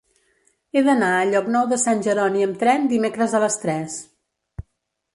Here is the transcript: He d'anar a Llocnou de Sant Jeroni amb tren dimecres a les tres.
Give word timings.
He 0.71 0.81
d'anar 0.87 1.09
a 1.17 1.27
Llocnou 1.33 1.69
de 1.75 1.79
Sant 1.83 2.03
Jeroni 2.09 2.49
amb 2.49 2.59
tren 2.65 2.91
dimecres 2.97 3.37
a 3.41 3.45
les 3.47 3.63
tres. 3.67 4.03